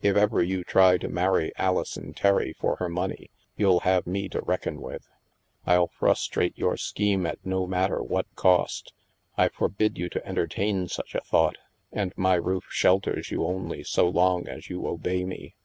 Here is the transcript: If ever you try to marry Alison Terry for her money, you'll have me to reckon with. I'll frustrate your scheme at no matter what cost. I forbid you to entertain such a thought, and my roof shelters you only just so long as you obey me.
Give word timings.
If 0.00 0.16
ever 0.16 0.42
you 0.42 0.64
try 0.64 0.96
to 0.96 1.06
marry 1.06 1.52
Alison 1.58 2.14
Terry 2.14 2.54
for 2.58 2.76
her 2.76 2.88
money, 2.88 3.30
you'll 3.58 3.80
have 3.80 4.06
me 4.06 4.26
to 4.30 4.40
reckon 4.40 4.80
with. 4.80 5.06
I'll 5.66 5.88
frustrate 5.88 6.56
your 6.56 6.78
scheme 6.78 7.26
at 7.26 7.44
no 7.44 7.66
matter 7.66 8.02
what 8.02 8.24
cost. 8.36 8.94
I 9.36 9.48
forbid 9.50 9.98
you 9.98 10.08
to 10.08 10.26
entertain 10.26 10.88
such 10.88 11.14
a 11.14 11.20
thought, 11.20 11.58
and 11.92 12.14
my 12.16 12.36
roof 12.36 12.64
shelters 12.70 13.30
you 13.30 13.44
only 13.44 13.80
just 13.80 13.92
so 13.92 14.08
long 14.08 14.48
as 14.48 14.70
you 14.70 14.86
obey 14.86 15.26
me. 15.26 15.56